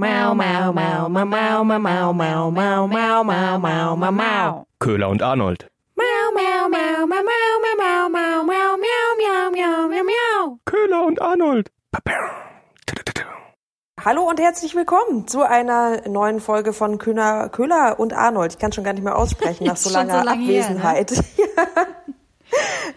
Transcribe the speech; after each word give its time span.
Mau, 0.00 0.32
mau, 0.32 0.72
mau, 0.72 1.08
mau, 1.08 1.24
mau, 1.26 1.64
mau, 1.64 1.82
mau, 1.82 2.12
mau, 2.12 2.50
mau, 2.52 2.86
mau, 2.86 3.24
mau, 3.24 3.58
mau, 3.58 3.96
mau, 3.96 4.12
mau. 4.12 4.66
Köhler 4.78 5.08
und 5.08 5.20
Arnold. 5.20 5.66
Mau, 5.96 6.30
mau, 6.36 6.68
mau, 6.68 7.04
mau, 7.04 7.22
mau, 7.24 7.58
mau, 7.64 7.74
mau, 7.76 8.08
mau, 8.08 8.44
mau, 8.44 8.76
miau, 8.78 9.16
miau, 9.18 9.50
miau, 9.50 9.88
miau, 9.88 10.04
miau. 10.04 10.58
Köhler 10.66 11.04
und 11.04 11.20
Arnold. 11.20 11.72
Hallo 14.04 14.22
und 14.28 14.38
herzlich 14.38 14.76
willkommen 14.76 15.26
zu 15.26 15.42
einer 15.42 16.08
neuen 16.08 16.38
Folge 16.38 16.72
von 16.72 16.98
Köhler, 16.98 17.48
Köhler 17.48 17.98
und 17.98 18.12
Arnold. 18.12 18.52
Ich 18.52 18.60
kann 18.60 18.70
schon 18.70 18.84
gar 18.84 18.92
nicht 18.92 19.02
mehr 19.02 19.16
aussprechen 19.16 19.66
nach 19.66 19.76
so 19.76 19.90
langer 19.90 20.20
so 20.20 20.24
lange 20.24 20.44
her, 20.44 20.70
ne? 20.70 20.76
Abwesenheit. 20.76 21.12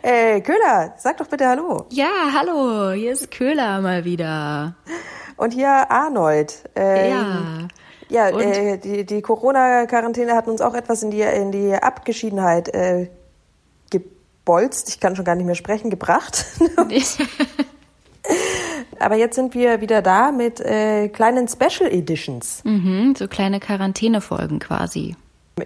äh, 0.04 0.42
Köhler, 0.42 0.94
sag 1.00 1.18
doch 1.18 1.26
bitte 1.28 1.48
Hallo. 1.48 1.88
Ja, 1.90 2.32
hallo, 2.32 2.92
hier 2.92 3.14
ist 3.14 3.32
Köhler 3.32 3.82
mal 3.82 4.06
wieder. 4.06 4.76
Und 5.38 5.54
hier 5.54 5.90
Arnold. 5.90 6.70
Ähm, 6.76 7.12
Ja. 7.12 7.68
Ja, 8.12 8.28
äh, 8.28 8.78
die, 8.78 9.06
die 9.06 9.22
Corona-Quarantäne 9.22 10.36
hat 10.36 10.50
uns 10.50 10.60
auch 10.60 10.74
etwas 10.74 11.02
in 11.02 11.12
die, 11.12 11.22
in 11.22 11.54
die 11.54 11.74
Abgeschiedenheit 11.74 12.68
äh, 12.74 13.08
gebolzt. 13.90 14.90
Ich 14.90 15.00
kann 15.00 15.16
schon 15.16 15.24
gar 15.24 15.36
nicht 15.36 15.46
mehr 15.46 15.56
sprechen, 15.56 15.90
gebracht. 15.90 16.46
Aber 19.00 19.16
jetzt 19.16 19.36
sind 19.36 19.54
wir 19.56 19.80
wieder 19.80 20.02
da 20.02 20.34
mit 20.34 20.60
äh, 20.60 21.08
kleinen 21.08 21.48
Special 21.48 21.90
Editions. 21.90 22.62
mhm, 22.66 23.16
so 23.18 23.30
kleine 23.30 23.62
Quarantänefolgen 23.62 24.60
quasi. 24.60 25.16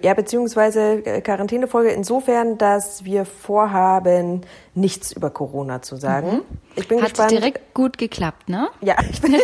Ja, 0.01 0.13
beziehungsweise 0.13 1.05
äh, 1.05 1.21
Quarantänefolge 1.21 1.89
insofern, 1.89 2.57
dass 2.57 3.05
wir 3.05 3.23
vorhaben, 3.25 4.41
nichts 4.73 5.11
über 5.11 5.29
Corona 5.29 5.81
zu 5.81 5.95
sagen. 5.95 6.41
Ich 6.75 6.87
bin 6.87 7.01
Hat 7.01 7.09
gespannt. 7.09 7.31
direkt 7.31 7.73
gut 7.73 7.97
geklappt, 7.97 8.49
ne? 8.49 8.69
Ja, 8.81 8.95
ich 9.09 9.21
bin, 9.21 9.35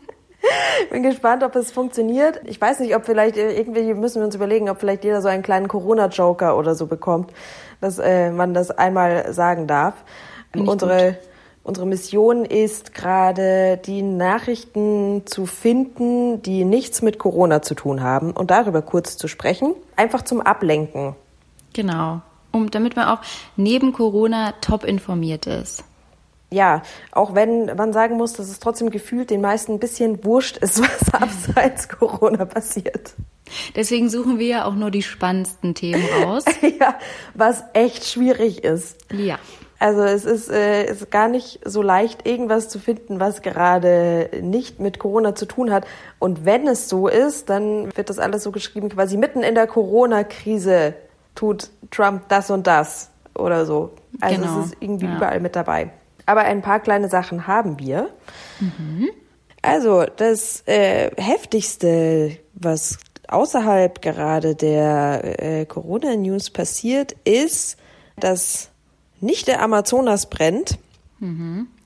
bin 0.90 1.02
gespannt, 1.02 1.42
ob 1.42 1.56
es 1.56 1.72
funktioniert. 1.72 2.40
Ich 2.44 2.60
weiß 2.60 2.80
nicht, 2.80 2.94
ob 2.94 3.06
vielleicht 3.06 3.36
äh, 3.36 3.52
irgendwie 3.58 3.94
müssen 3.94 4.20
wir 4.20 4.26
uns 4.26 4.34
überlegen, 4.34 4.68
ob 4.68 4.80
vielleicht 4.80 5.02
jeder 5.02 5.22
so 5.22 5.28
einen 5.28 5.42
kleinen 5.42 5.66
Corona-Joker 5.66 6.56
oder 6.58 6.74
so 6.74 6.86
bekommt, 6.86 7.32
dass 7.80 7.98
äh, 7.98 8.30
man 8.30 8.54
das 8.54 8.70
einmal 8.70 9.32
sagen 9.32 9.66
darf. 9.66 9.94
Unsere 10.54 11.18
Unsere 11.64 11.86
Mission 11.86 12.44
ist 12.44 12.92
gerade, 12.92 13.78
die 13.78 14.02
Nachrichten 14.02 15.22
zu 15.24 15.46
finden, 15.46 16.42
die 16.42 16.62
nichts 16.66 17.00
mit 17.00 17.18
Corona 17.18 17.62
zu 17.62 17.74
tun 17.74 18.02
haben 18.02 18.32
und 18.32 18.50
darüber 18.50 18.82
kurz 18.82 19.16
zu 19.16 19.28
sprechen. 19.28 19.74
Einfach 19.96 20.22
zum 20.22 20.42
Ablenken. 20.42 21.16
Genau. 21.72 22.20
Um, 22.52 22.70
damit 22.70 22.96
man 22.96 23.08
auch 23.08 23.20
neben 23.56 23.94
Corona 23.94 24.52
top 24.60 24.84
informiert 24.84 25.46
ist. 25.46 25.84
Ja, 26.50 26.82
auch 27.10 27.34
wenn 27.34 27.74
man 27.74 27.94
sagen 27.94 28.16
muss, 28.18 28.34
dass 28.34 28.48
es 28.50 28.60
trotzdem 28.60 28.90
gefühlt 28.90 29.30
den 29.30 29.40
meisten 29.40 29.72
ein 29.72 29.78
bisschen 29.80 30.22
wurscht 30.22 30.58
ist, 30.58 30.80
was 30.82 31.14
abseits 31.14 31.88
Corona 31.98 32.44
passiert. 32.44 33.14
Deswegen 33.74 34.10
suchen 34.10 34.38
wir 34.38 34.46
ja 34.46 34.64
auch 34.66 34.74
nur 34.74 34.90
die 34.90 35.02
spannendsten 35.02 35.74
Themen 35.74 36.04
raus. 36.22 36.44
Ja, 36.78 36.98
was 37.32 37.64
echt 37.72 38.04
schwierig 38.04 38.64
ist. 38.64 38.98
ja. 39.10 39.38
Also 39.78 40.02
es 40.02 40.24
ist, 40.24 40.50
äh, 40.50 40.90
ist 40.90 41.10
gar 41.10 41.28
nicht 41.28 41.60
so 41.64 41.82
leicht, 41.82 42.26
irgendwas 42.26 42.68
zu 42.68 42.78
finden, 42.78 43.20
was 43.20 43.42
gerade 43.42 44.30
nicht 44.40 44.80
mit 44.80 44.98
Corona 44.98 45.34
zu 45.34 45.46
tun 45.46 45.72
hat. 45.72 45.84
Und 46.18 46.44
wenn 46.44 46.66
es 46.68 46.88
so 46.88 47.08
ist, 47.08 47.50
dann 47.50 47.94
wird 47.96 48.08
das 48.08 48.18
alles 48.18 48.42
so 48.44 48.52
geschrieben, 48.52 48.88
quasi 48.88 49.16
mitten 49.16 49.42
in 49.42 49.54
der 49.54 49.66
Corona-Krise 49.66 50.94
tut 51.34 51.70
Trump 51.90 52.28
das 52.28 52.50
und 52.50 52.66
das 52.66 53.10
oder 53.34 53.66
so. 53.66 53.90
Also 54.20 54.40
Genau, 54.40 54.60
es 54.60 54.66
ist 54.66 54.76
irgendwie 54.80 55.06
ja. 55.06 55.16
überall 55.16 55.40
mit 55.40 55.56
dabei. 55.56 55.90
Aber 56.26 56.42
ein 56.42 56.62
paar 56.62 56.80
kleine 56.80 57.08
Sachen 57.08 57.46
haben 57.46 57.78
wir. 57.78 58.08
Also 59.60 60.04
das 60.16 60.62
äh, 60.66 61.10
heftigste, 61.16 62.38
was 62.54 62.98
außerhalb 63.28 64.00
gerade 64.00 64.54
der 64.54 65.42
äh, 65.42 65.66
Corona-News 65.66 66.50
passiert, 66.50 67.12
ist, 67.24 67.78
dass 68.16 68.70
nicht 69.24 69.48
der 69.48 69.62
Amazonas 69.62 70.28
brennt, 70.30 70.78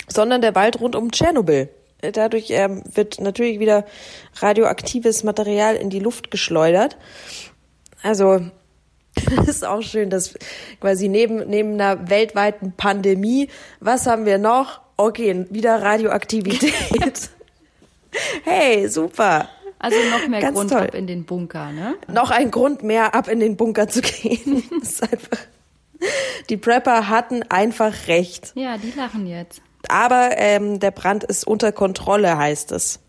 sondern 0.09 0.41
der 0.41 0.55
Wald 0.55 0.81
rund 0.81 0.97
um 0.97 1.13
Tschernobyl. 1.13 1.69
Äh, 2.01 2.13
Dadurch 2.13 2.51
ähm, 2.51 2.83
wird 2.93 3.21
natürlich 3.21 3.61
wieder 3.61 3.85
radioaktives 4.37 5.25
Material 5.25 5.77
in 5.77 5.91
die 5.91 6.01
Luft 6.01 6.31
geschleudert. 6.31 6.97
Also 8.03 8.41
das 9.37 9.49
ist 9.49 9.65
auch 9.65 9.83
schön, 9.83 10.11
dass 10.11 10.35
quasi 10.81 11.09
neben, 11.09 11.49
neben 11.49 11.75
einer 11.75 12.09
weltweiten 12.09 12.73
Pandemie, 12.77 13.49
was 13.81 14.07
haben 14.07 14.27
wir 14.27 14.39
noch? 14.39 14.81
Okay, 14.97 15.47
wieder 15.51 15.83
Radioaktivität. 15.83 16.73
hey, 18.45 18.89
super. 18.89 19.49
Also 19.79 19.97
noch 20.11 20.27
mehr 20.27 20.41
Ganz 20.41 20.57
Grund 20.57 20.71
toll. 20.71 20.81
ab 20.81 20.95
in 20.95 21.07
den 21.07 21.25
Bunker, 21.25 21.71
ne? 21.71 21.95
Noch 22.13 22.33
ein 22.33 22.51
Grund 22.51 22.83
mehr, 22.83 23.15
ab 23.15 23.29
in 23.29 23.39
den 23.39 23.57
Bunker 23.57 23.87
zu 23.87 24.01
gehen. 24.01 24.65
Das 24.81 24.89
ist 24.91 25.03
einfach. 25.05 25.39
Die 26.49 26.57
Prepper 26.57 27.09
hatten 27.09 27.43
einfach 27.51 28.09
recht. 28.09 28.53
Ja, 28.55 28.79
die 28.79 28.93
lachen 28.93 29.27
jetzt. 29.27 29.61
Aber 29.89 30.31
ähm, 30.37 30.81
der 30.81 30.91
Brand 30.91 31.25
ist 31.25 31.47
unter 31.47 31.73
Kontrolle, 31.73 32.37
heißt 32.37 32.73
es. 32.73 33.01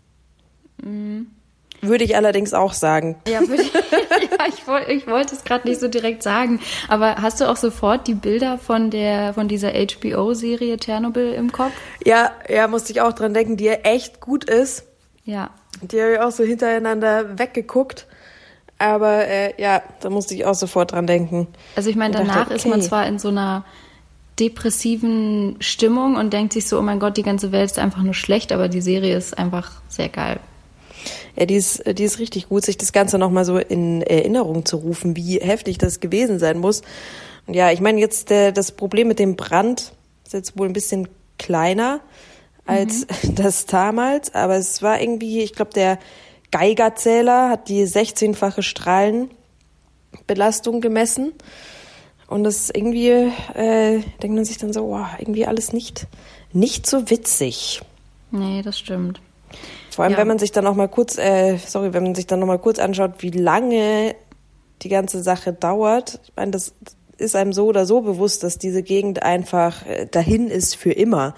Würde 1.82 2.04
ich 2.04 2.16
allerdings 2.16 2.52
auch 2.52 2.72
sagen. 2.74 3.16
Ja, 3.26 3.40
ich, 3.42 3.48
ja 3.72 4.46
ich, 4.48 4.66
woll, 4.66 4.84
ich 4.88 5.06
wollte 5.06 5.34
es 5.34 5.44
gerade 5.44 5.68
nicht 5.68 5.80
so 5.80 5.88
direkt 5.88 6.22
sagen. 6.22 6.60
Aber 6.88 7.16
hast 7.16 7.40
du 7.40 7.48
auch 7.48 7.56
sofort 7.56 8.06
die 8.06 8.14
Bilder 8.14 8.58
von 8.58 8.90
der 8.90 9.34
von 9.34 9.48
dieser 9.48 9.72
HBO-Serie 9.72 10.76
Tschernobyl 10.76 11.32
im 11.32 11.52
Kopf? 11.52 11.72
Ja, 12.04 12.32
ja, 12.48 12.68
musste 12.68 12.92
ich 12.92 13.00
auch 13.00 13.12
dran 13.12 13.34
denken, 13.34 13.56
die 13.56 13.64
ja 13.64 13.74
echt 13.74 14.20
gut 14.20 14.44
ist. 14.44 14.84
Ja. 15.24 15.50
Die 15.82 16.00
habe 16.00 16.12
ich 16.12 16.20
auch 16.20 16.32
so 16.32 16.44
hintereinander 16.44 17.38
weggeguckt. 17.38 18.06
Aber 18.80 19.28
äh, 19.28 19.52
ja, 19.60 19.82
da 20.00 20.08
musste 20.08 20.34
ich 20.34 20.46
auch 20.46 20.54
sofort 20.54 20.92
dran 20.92 21.06
denken. 21.06 21.48
Also 21.76 21.90
ich 21.90 21.96
meine, 21.96 22.18
Und 22.18 22.26
dachte, 22.26 22.38
danach 22.38 22.50
ist 22.50 22.64
man 22.64 22.80
okay. 22.80 22.88
zwar 22.88 23.06
in 23.06 23.18
so 23.18 23.28
einer 23.28 23.66
depressiven 24.38 25.56
Stimmung 25.60 26.16
und 26.16 26.32
denkt 26.32 26.54
sich 26.54 26.66
so, 26.66 26.78
oh 26.78 26.82
mein 26.82 26.98
Gott, 26.98 27.18
die 27.18 27.22
ganze 27.22 27.52
Welt 27.52 27.70
ist 27.70 27.78
einfach 27.78 28.02
nur 28.02 28.14
schlecht, 28.14 28.52
aber 28.52 28.68
die 28.70 28.80
Serie 28.80 29.14
ist 29.14 29.36
einfach 29.36 29.82
sehr 29.88 30.08
geil. 30.08 30.40
Ja, 31.36 31.44
die 31.44 31.56
ist, 31.56 31.82
die 31.86 32.04
ist 32.04 32.18
richtig 32.18 32.48
gut, 32.48 32.64
sich 32.64 32.78
das 32.78 32.92
Ganze 32.92 33.18
nochmal 33.18 33.44
so 33.44 33.58
in 33.58 34.00
Erinnerung 34.00 34.64
zu 34.64 34.78
rufen, 34.78 35.14
wie 35.14 35.38
heftig 35.38 35.76
das 35.76 36.00
gewesen 36.00 36.38
sein 36.38 36.58
muss. 36.58 36.80
Und 37.46 37.52
ja, 37.52 37.70
ich 37.72 37.82
meine, 37.82 38.00
jetzt 38.00 38.30
äh, 38.30 38.50
das 38.50 38.72
Problem 38.72 39.08
mit 39.08 39.18
dem 39.18 39.36
Brand 39.36 39.92
ist 40.24 40.32
jetzt 40.32 40.58
wohl 40.58 40.68
ein 40.68 40.72
bisschen 40.72 41.06
kleiner 41.38 42.00
als 42.64 43.06
das 43.34 43.66
damals, 43.66 44.34
aber 44.34 44.56
es 44.56 44.80
war 44.80 45.02
irgendwie, 45.02 45.42
ich 45.42 45.52
glaube, 45.52 45.72
der 45.74 45.98
Geigerzähler 46.50 47.50
hat 47.50 47.68
die 47.68 47.84
16-fache 47.84 48.62
Strahlenbelastung 48.62 50.80
gemessen. 50.80 51.32
Und 52.26 52.44
das 52.44 52.70
irgendwie 52.70 53.08
äh, 53.54 54.00
denkt 54.22 54.36
man 54.36 54.44
sich 54.44 54.58
dann 54.58 54.72
so, 54.72 54.88
wow, 54.88 55.06
irgendwie 55.18 55.46
alles 55.46 55.72
nicht, 55.72 56.06
nicht 56.52 56.86
so 56.86 57.10
witzig. 57.10 57.82
Nee, 58.30 58.62
das 58.62 58.78
stimmt. 58.78 59.20
Vor 59.90 60.04
allem, 60.04 60.12
Ja. 60.12 60.18
wenn 60.18 60.28
man 60.28 60.38
sich 60.38 60.52
dann 60.52 60.62
noch 60.64 60.76
mal 60.76 60.86
kurz, 60.88 61.18
äh, 61.18 61.56
sorry, 61.58 61.92
wenn 61.92 62.04
man 62.04 62.14
sich 62.14 62.28
dann 62.28 62.38
noch 62.38 62.46
mal 62.46 62.58
kurz 62.60 62.78
anschaut, 62.78 63.14
wie 63.18 63.30
lange 63.30 64.14
die 64.82 64.88
ganze 64.88 65.20
Sache 65.22 65.52
dauert. 65.52 66.20
Ich 66.24 66.32
meine, 66.36 66.52
das 66.52 66.72
ist 67.18 67.34
einem 67.34 67.52
so 67.52 67.66
oder 67.66 67.84
so 67.84 68.00
bewusst, 68.00 68.44
dass 68.44 68.58
diese 68.58 68.82
Gegend 68.84 69.24
einfach 69.24 69.84
äh, 69.86 70.06
dahin 70.06 70.46
ist 70.48 70.76
für 70.76 70.92
immer. 70.92 71.34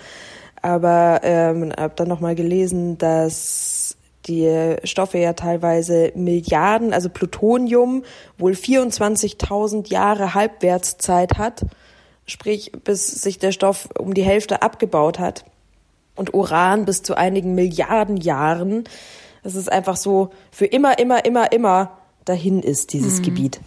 Aber 0.61 1.21
ähm, 1.25 1.73
habe 1.77 1.95
dann 1.97 2.07
noch 2.09 2.21
mal 2.21 2.35
gelesen, 2.37 2.99
dass 2.99 3.82
die 4.27 4.77
Stoffe 4.85 5.19
ja 5.19 5.33
teilweise 5.33 6.13
Milliarden, 6.15 6.93
also 6.93 7.09
Plutonium, 7.09 8.05
wohl 8.39 8.53
24.000 8.53 9.91
Jahre 9.91 10.35
Halbwertszeit 10.35 11.39
hat, 11.39 11.65
sprich 12.27 12.73
bis 12.85 13.07
sich 13.07 13.39
der 13.39 13.53
Stoff 13.53 13.89
um 13.99 14.15
die 14.15 14.23
Hälfte 14.23 14.63
abgebaut 14.63 15.19
hat 15.19 15.45
und 16.15 16.35
Uran 16.35 16.85
bis 16.85 17.03
zu 17.03 17.17
einigen 17.17 17.55
Milliarden 17.55 18.17
Jahren. 18.17 18.85
Das 19.43 19.55
ist 19.55 19.71
einfach 19.71 19.97
so 19.97 20.31
für 20.51 20.67
immer, 20.67 20.99
immer, 20.99 21.25
immer, 21.25 21.53
immer 21.53 21.99
dahin 22.25 22.63
ist, 22.63 22.93
dieses 22.93 23.23
Gebiet. 23.23 23.61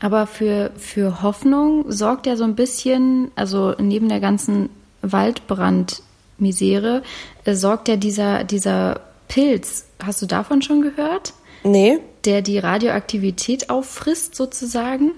Aber 0.00 0.26
für, 0.26 0.72
für 0.76 1.22
Hoffnung 1.22 1.90
sorgt 1.90 2.26
ja 2.26 2.36
so 2.36 2.44
ein 2.44 2.56
bisschen, 2.56 3.30
also 3.36 3.74
neben 3.78 4.10
der 4.10 4.20
ganzen 4.20 4.68
Waldbrandmisere, 5.00 7.02
äh, 7.44 7.54
sorgt 7.54 7.88
ja 7.88 7.96
dieser, 7.96 8.44
dieser 8.44 9.00
Pilz, 9.32 9.86
hast 10.02 10.20
du 10.20 10.26
davon 10.26 10.60
schon 10.60 10.82
gehört? 10.82 11.32
Nee, 11.64 12.00
Der 12.26 12.42
die 12.42 12.58
Radioaktivität 12.58 13.70
auffrisst 13.70 14.34
sozusagen? 14.34 15.12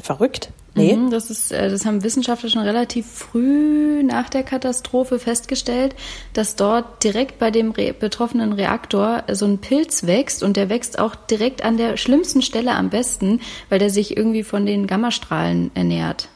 verrückt. 0.00 0.50
Nee. 0.76 0.94
Mhm, 0.94 1.10
das, 1.10 1.28
ist, 1.28 1.50
äh, 1.50 1.68
das 1.68 1.84
haben 1.84 2.04
Wissenschaftler 2.04 2.48
schon 2.48 2.62
relativ 2.62 3.06
früh 3.06 4.04
nach 4.04 4.30
der 4.30 4.44
Katastrophe 4.44 5.18
festgestellt, 5.18 5.96
dass 6.34 6.54
dort 6.54 7.02
direkt 7.02 7.40
bei 7.40 7.50
dem 7.50 7.72
re 7.72 7.92
betroffenen 7.92 8.52
Reaktor 8.52 9.24
so 9.32 9.44
ein 9.44 9.58
Pilz 9.58 10.06
wächst 10.06 10.44
und 10.44 10.56
der 10.56 10.68
wächst 10.68 11.00
auch 11.00 11.16
direkt 11.16 11.64
an 11.64 11.78
der 11.78 11.96
schlimmsten 11.96 12.42
Stelle 12.42 12.70
am 12.70 12.90
besten, 12.90 13.40
weil 13.70 13.80
der 13.80 13.90
sich 13.90 14.16
irgendwie 14.16 14.44
von 14.44 14.66
den 14.66 14.86
Gammastrahlen 14.86 15.72
ernährt. 15.74 16.28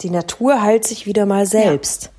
Die 0.00 0.10
Natur 0.10 0.60
heilt 0.60 0.84
sich 0.84 1.06
wieder 1.06 1.24
mal 1.24 1.46
selbst. 1.46 2.10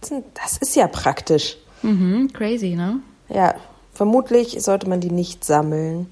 Das 0.00 0.56
ist 0.58 0.74
ja 0.74 0.88
praktisch. 0.88 1.58
Mhm, 1.82 2.32
crazy, 2.32 2.74
ne? 2.74 3.00
Ja, 3.28 3.54
vermutlich 3.92 4.62
sollte 4.62 4.88
man 4.88 5.00
die 5.00 5.10
nicht 5.10 5.44
sammeln. 5.44 6.06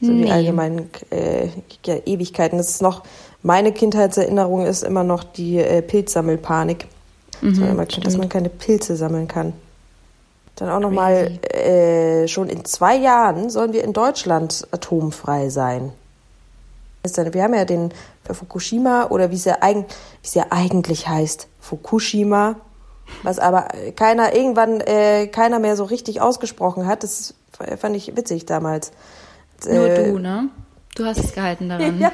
So 0.00 0.12
Nee. 0.12 0.24
die 0.24 0.30
allgemeinen 0.30 0.90
äh, 1.10 1.48
ja, 1.84 1.96
Ewigkeiten. 2.06 2.58
Das 2.58 2.68
ist 2.70 2.82
noch, 2.82 3.02
meine 3.42 3.72
Kindheitserinnerung 3.72 4.66
ist 4.66 4.82
immer 4.82 5.04
noch 5.04 5.24
die 5.24 5.58
äh, 5.58 5.82
Pilzsammelpanik. 5.82 6.86
dass, 7.40 7.58
man 7.58 7.70
immer, 7.70 7.86
dass 7.86 8.16
man 8.18 8.28
keine 8.28 8.50
Pilze 8.50 8.96
sammeln 8.96 9.26
kann. 9.26 9.54
Dann 10.56 10.68
auch 10.68 10.80
nochmal, 10.80 11.38
äh, 11.54 12.28
schon 12.28 12.50
in 12.50 12.66
zwei 12.66 12.96
Jahren 12.96 13.48
sollen 13.48 13.72
wir 13.72 13.82
in 13.82 13.94
Deutschland 13.94 14.68
atomfrei 14.72 15.48
sein. 15.48 15.92
Wir 17.02 17.42
haben 17.42 17.54
ja 17.54 17.64
den 17.64 17.94
für 18.24 18.34
Fukushima 18.34 19.06
oder 19.08 19.30
wie 19.30 19.36
es 19.36 19.46
ja, 19.46 19.56
eigen, 19.62 19.84
wie 19.84 20.26
es 20.26 20.34
ja 20.34 20.44
eigentlich 20.50 21.08
heißt, 21.08 21.48
Fukushima, 21.60 22.56
was 23.22 23.38
aber 23.38 23.68
keiner 23.96 24.34
irgendwann 24.34 24.80
äh, 24.80 25.26
keiner 25.26 25.58
mehr 25.58 25.76
so 25.76 25.84
richtig 25.84 26.20
ausgesprochen 26.20 26.86
hat. 26.86 27.02
Das 27.02 27.34
fand 27.78 27.96
ich 27.96 28.16
witzig 28.16 28.46
damals. 28.46 28.92
Nur 29.66 29.88
Äh, 29.88 30.10
du, 30.10 30.18
ne? 30.18 30.48
Du 30.94 31.04
hast 31.04 31.18
es 31.18 31.32
gehalten 31.32 31.68
daran. 31.68 32.10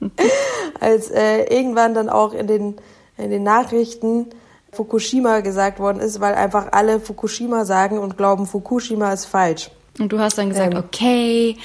als 0.80 1.10
äh, 1.10 1.44
irgendwann 1.44 1.94
dann 1.94 2.08
auch 2.08 2.32
in 2.32 2.46
den, 2.46 2.76
in 3.16 3.30
den 3.30 3.42
Nachrichten 3.42 4.26
Fukushima 4.72 5.40
gesagt 5.40 5.78
worden 5.78 6.00
ist, 6.00 6.20
weil 6.20 6.34
einfach 6.34 6.68
alle 6.72 6.98
Fukushima 6.98 7.64
sagen 7.64 7.98
und 7.98 8.16
glauben, 8.16 8.46
Fukushima 8.46 9.12
ist 9.12 9.26
falsch. 9.26 9.70
Und 9.98 10.12
du 10.12 10.18
hast 10.18 10.38
dann 10.38 10.48
gesagt, 10.48 10.74
Ähm. 10.74 10.82
okay, 10.84 11.56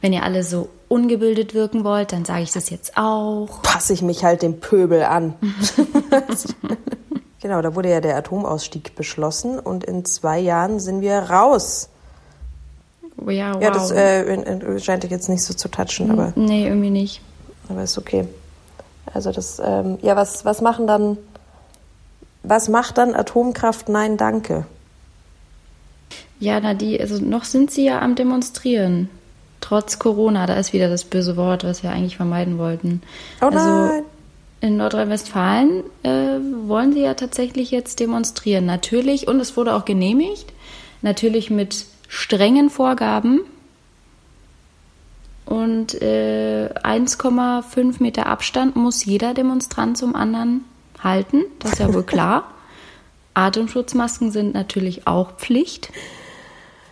wenn 0.00 0.12
ihr 0.12 0.22
alle 0.22 0.44
so 0.44 0.68
ungebildet 0.88 1.54
wirken 1.54 1.84
wollt, 1.84 2.12
dann 2.12 2.24
sage 2.24 2.42
ich 2.42 2.52
das 2.52 2.70
jetzt 2.70 2.96
auch. 2.96 3.62
Passe 3.62 3.92
ich 3.92 4.02
mich 4.02 4.24
halt 4.24 4.42
dem 4.42 4.60
Pöbel 4.60 5.02
an. 5.02 5.34
genau, 7.42 7.60
da 7.60 7.74
wurde 7.74 7.90
ja 7.90 8.00
der 8.00 8.16
Atomausstieg 8.16 8.94
beschlossen 8.94 9.58
und 9.58 9.84
in 9.84 10.04
zwei 10.06 10.38
Jahren 10.38 10.80
sind 10.80 11.02
wir 11.02 11.18
raus. 11.18 11.90
Ja, 13.28 13.54
wow. 13.54 13.62
Ja, 13.62 13.70
das 13.70 13.90
äh, 13.90 14.22
in- 14.32 14.42
in- 14.42 14.80
scheint 14.80 15.02
dich 15.02 15.10
jetzt 15.10 15.28
nicht 15.28 15.42
so 15.44 15.52
zu 15.52 15.68
touchen, 15.68 16.10
aber, 16.10 16.32
nee, 16.34 16.66
irgendwie 16.66 16.90
nicht. 16.90 17.20
aber 17.68 17.82
ist 17.82 17.98
okay. 17.98 18.26
Also 19.12 19.30
das, 19.30 19.60
ähm, 19.64 19.98
ja, 20.02 20.16
was, 20.16 20.44
was 20.46 20.60
machen 20.62 20.86
dann, 20.86 21.18
was 22.42 22.68
macht 22.68 22.96
dann 22.98 23.14
Atomkraft? 23.14 23.88
Nein, 23.88 24.16
danke. 24.16 24.64
Ja, 26.40 26.58
na 26.60 26.74
die, 26.74 27.00
also 27.00 27.18
noch 27.24 27.44
sind 27.44 27.70
sie 27.70 27.84
ja 27.84 28.00
am 28.00 28.14
Demonstrieren. 28.16 29.08
Trotz 29.60 30.00
Corona, 30.00 30.46
da 30.46 30.54
ist 30.54 30.72
wieder 30.72 30.88
das 30.88 31.04
böse 31.04 31.36
Wort, 31.36 31.62
was 31.62 31.84
wir 31.84 31.90
eigentlich 31.90 32.16
vermeiden 32.16 32.58
wollten. 32.58 33.00
Oh 33.40 33.46
also 33.46 33.58
nein. 33.58 34.02
In 34.62 34.76
Nordrhein-Westfalen 34.76 35.82
äh, 36.04 36.38
wollen 36.68 36.92
sie 36.92 37.00
ja 37.00 37.14
tatsächlich 37.14 37.72
jetzt 37.72 37.98
demonstrieren. 37.98 38.64
Natürlich, 38.64 39.26
und 39.26 39.40
es 39.40 39.56
wurde 39.56 39.74
auch 39.74 39.84
genehmigt, 39.84 40.52
natürlich 41.02 41.50
mit 41.50 41.84
strengen 42.06 42.70
Vorgaben. 42.70 43.40
Und 45.46 46.00
äh, 46.00 46.70
1,5 46.84 48.00
Meter 48.00 48.26
Abstand 48.26 48.76
muss 48.76 49.04
jeder 49.04 49.34
Demonstrant 49.34 49.98
zum 49.98 50.14
anderen 50.14 50.64
halten. 51.02 51.42
Das 51.58 51.72
ist 51.72 51.78
ja 51.80 51.92
wohl 51.92 52.04
klar. 52.04 52.44
Atemschutzmasken 53.34 54.30
sind 54.30 54.54
natürlich 54.54 55.08
auch 55.08 55.32
Pflicht. 55.38 55.90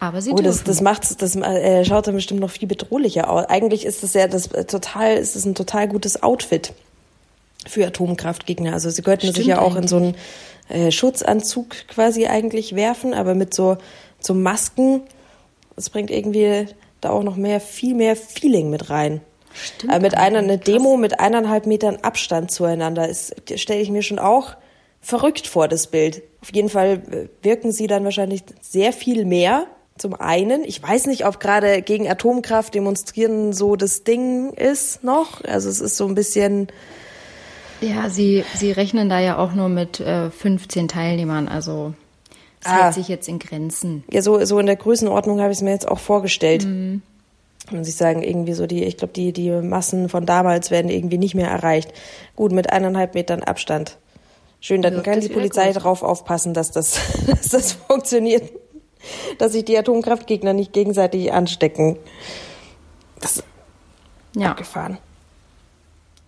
Aber 0.01 0.21
sie 0.21 0.33
Oh, 0.33 0.37
das, 0.37 0.65
das 0.65 0.81
macht's, 0.81 1.17
das 1.17 1.37
äh, 1.37 1.85
schaut 1.85 2.09
dann 2.09 2.17
bestimmt 2.17 2.41
noch 2.41 2.51
viel 2.51 2.67
bedrohlicher 2.67 3.31
aus. 3.31 3.45
Eigentlich 3.45 3.87
ist 3.87 4.03
das 4.03 4.15
ja 4.15 4.27
das 4.27 4.49
äh, 4.49 4.65
total, 4.65 5.19
ist 5.19 5.37
das 5.37 5.45
ein 5.45 5.55
total 5.55 5.87
gutes 5.87 6.21
Outfit 6.25 6.73
für 7.67 7.87
Atomkraftgegner. 7.87 8.73
Also 8.73 8.91
sie 8.91 9.03
könnten 9.03 9.33
sich 9.33 9.47
ja 9.47 9.61
auch 9.61 9.77
in 9.77 9.89
so 9.89 9.97
einen 9.97 10.15
äh, 10.69 10.91
Schutzanzug 10.91 11.89
quasi 11.89 12.27
eigentlich 12.27 12.75
werfen, 12.75 13.15
aber 13.15 13.35
mit 13.35 13.55
so, 13.55 13.77
so 14.19 14.35
Masken, 14.35 15.03
das 15.77 15.91
bringt 15.91 16.11
irgendwie 16.11 16.67
da 17.01 17.11
auch 17.11 17.23
noch 17.23 17.37
mehr, 17.37 17.61
viel 17.61 17.95
mehr 17.95 18.17
Feeling 18.17 18.71
mit 18.71 18.91
rein. 18.91 19.21
Stimmt 19.53 19.93
aber 19.93 20.03
mit 20.03 20.17
einer 20.17 20.39
eine 20.39 20.59
krass. 20.59 20.65
Demo 20.65 20.97
mit 20.97 21.21
eineinhalb 21.21 21.67
Metern 21.67 21.99
Abstand 22.03 22.51
zueinander 22.51 23.09
ist, 23.09 23.35
stelle 23.57 23.81
ich 23.81 23.91
mir 23.91 24.03
schon 24.03 24.19
auch 24.19 24.55
verrückt 25.01 25.47
vor, 25.47 25.67
das 25.67 25.87
Bild. 25.87 26.23
Auf 26.43 26.53
jeden 26.53 26.69
Fall 26.69 27.03
äh, 27.11 27.45
wirken 27.45 27.73
sie 27.73 27.87
dann 27.87 28.05
wahrscheinlich 28.05 28.43
sehr 28.61 28.93
viel 28.93 29.25
mehr. 29.25 29.67
Zum 29.99 30.15
einen, 30.15 30.65
ich 30.65 30.83
weiß 30.83 31.07
nicht, 31.07 31.27
ob 31.27 31.41
gerade 31.41 31.83
gegen 31.83 32.09
Atomkraft 32.09 32.75
demonstrieren 32.75 33.53
so 33.53 33.77
das 33.77 34.05
Ding 34.05 34.53
ist 34.55 35.05
noch. 35.05 35.45
Also 35.45 35.69
es 35.69 35.81
ist 35.81 35.97
so 35.97 36.07
ein 36.07 36.15
bisschen, 36.15 36.69
Ja, 37.81 38.11
sie, 38.11 38.45
sie 38.55 38.73
rechnen 38.73 39.09
da 39.09 39.19
ja 39.21 39.39
auch 39.39 39.53
nur 39.53 39.69
mit 39.69 40.01
äh, 40.01 40.31
15 40.31 40.89
Teilnehmern, 40.89 41.49
also 41.49 41.95
es 42.61 42.67
Ah. 42.67 42.85
hält 42.85 42.95
sich 42.95 43.09
jetzt 43.09 43.27
in 43.29 43.39
Grenzen. 43.39 44.05
ja 44.11 44.21
so, 44.21 44.45
so 44.45 44.59
in 44.59 44.67
der 44.67 44.77
Größenordnung 44.77 45.41
habe 45.41 45.51
ich 45.51 45.59
es 45.59 45.63
mir 45.63 45.71
jetzt 45.71 45.89
auch 45.89 45.99
vorgestellt. 45.99 46.67
Mhm. 46.67 47.01
Muss 47.71 47.89
ich 47.89 47.97
sagen, 47.97 48.23
irgendwie 48.23 48.53
so 48.55 48.67
die, 48.67 48.85
ich 48.85 48.97
glaube, 48.97 49.13
die, 49.15 49.33
die 49.33 49.51
Massen 49.51 50.09
von 50.09 50.27
damals 50.27 50.71
werden 50.71 50.91
irgendwie 50.91 51.19
nicht 51.19 51.35
mehr 51.35 51.49
erreicht. 51.49 51.93
Gut, 52.37 52.53
mit 52.53 52.71
eineinhalb 52.73 53.15
Metern 53.15 53.43
Abstand. 53.45 53.97
Schön, 54.61 54.83
dann 54.83 54.95
Wirkt 54.95 55.05
kann 55.07 55.21
die 55.21 55.29
Polizei 55.29 55.69
gut. 55.69 55.77
darauf 55.77 56.03
aufpassen, 56.03 56.53
dass 56.53 56.71
das, 56.73 56.99
dass 57.27 57.49
das 57.49 57.73
funktioniert. 57.73 58.51
Dass 59.39 59.53
sich 59.53 59.65
die 59.65 59.79
Atomkraftgegner 59.79 60.53
nicht 60.53 60.73
gegenseitig 60.75 61.33
anstecken. 61.33 61.97
Das 63.21 63.37
ist 63.39 63.45
Ja, 64.37 64.51
abgefahren. 64.51 64.99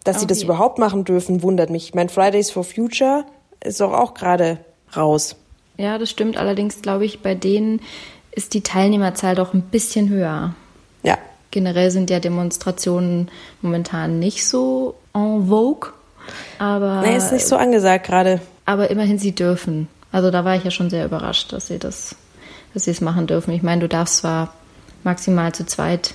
Dass 0.04 0.16
sie 0.16 0.22
Auf 0.24 0.28
das 0.28 0.42
überhaupt 0.42 0.78
machen 0.78 1.04
dürfen, 1.04 1.42
wundert 1.42 1.70
mich. 1.70 1.84
Ich 1.88 1.94
meine, 1.94 2.08
Fridays 2.08 2.50
for 2.50 2.64
Future 2.64 3.24
ist 3.62 3.80
doch 3.80 3.92
auch 3.92 4.14
gerade 4.14 4.58
raus. 4.96 5.36
ja, 5.78 5.96
das 5.98 6.10
stimmt. 6.10 6.36
Allerdings 6.36 6.82
glaube 6.82 7.04
ich, 7.04 7.20
bei 7.20 7.34
denen 7.34 7.80
ist 8.32 8.54
die 8.54 8.62
Teilnehmerzahl 8.62 9.34
doch 9.34 9.54
ein 9.54 9.62
bisschen 9.62 10.08
höher. 10.08 10.54
Ja. 11.02 11.18
Generell 11.50 11.90
sind 11.90 12.10
ja 12.10 12.18
Demonstrationen 12.18 13.30
momentan 13.60 14.18
nicht 14.18 14.46
so 14.46 14.94
en 15.14 15.46
vogue, 15.48 15.90
aber, 16.58 17.02
Nee, 17.02 17.16
ist 17.16 17.30
nicht 17.32 17.46
so 17.46 17.56
angesagt 17.56 18.06
gerade. 18.06 18.40
aber 18.64 18.90
immerhin 18.90 19.18
sie 19.18 19.32
dürfen. 19.34 19.88
Also 20.12 20.30
da 20.30 20.44
war 20.44 20.56
ich 20.56 20.64
ja 20.64 20.70
schon 20.70 20.90
sehr 20.90 21.04
überrascht, 21.04 21.52
dass 21.52 21.66
sie 21.68 21.78
das, 21.78 22.16
dass 22.74 22.84
sie 22.84 22.90
es 22.90 23.00
machen 23.00 23.26
dürfen. 23.26 23.52
Ich 23.52 23.62
meine, 23.62 23.80
du 23.82 23.88
darfst 23.88 24.18
zwar 24.18 24.52
maximal 25.04 25.52
zu 25.52 25.64
zweit 25.66 26.14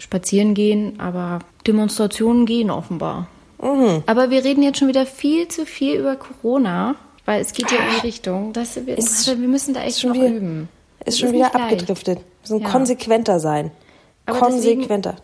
spazieren 0.00 0.54
gehen, 0.54 0.98
aber 0.98 1.38
Demonstrationen 1.66 2.46
gehen 2.46 2.70
offenbar. 2.70 3.28
Mhm. 3.62 4.02
Aber 4.06 4.30
wir 4.30 4.42
reden 4.44 4.62
jetzt 4.62 4.78
schon 4.78 4.88
wieder 4.88 5.06
viel 5.06 5.46
zu 5.48 5.66
viel 5.66 5.96
über 6.00 6.16
Corona, 6.16 6.94
weil 7.26 7.40
es 7.40 7.52
geht 7.52 7.70
ja 7.70 7.78
in 7.78 7.94
die 8.00 8.06
Richtung, 8.06 8.52
dass 8.52 8.74
wir, 8.86 8.96
Ist- 8.98 9.26
wir 9.28 9.48
müssen 9.48 9.74
da 9.74 9.82
echt 9.82 10.00
schon 10.00 10.10
noch 10.10 10.16
wieder- 10.16 10.28
üben. 10.28 10.68
Ist 11.04 11.20
schon 11.20 11.32
wieder 11.32 11.54
abgedriftet. 11.54 12.18
Wir 12.18 12.24
müssen 12.56 12.60
Ja. 12.60 12.68
konsequenter 12.70 13.38
sein. 13.40 13.70
Aber 14.26 14.38
deswegen- 14.50 14.78
konsequenter. 14.80 15.16